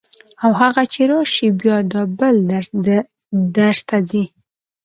[0.43, 2.35] او هغه چې راشي بیا دا بل
[3.55, 4.23] درس ته ځي.